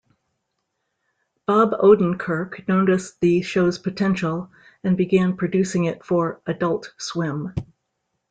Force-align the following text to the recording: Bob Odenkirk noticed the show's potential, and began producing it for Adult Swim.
Bob 1.45 1.73
Odenkirk 1.73 2.67
noticed 2.67 3.19
the 3.19 3.43
show's 3.43 3.77
potential, 3.77 4.49
and 4.83 4.97
began 4.97 5.37
producing 5.37 5.83
it 5.85 6.03
for 6.03 6.41
Adult 6.47 6.91
Swim. 6.97 7.53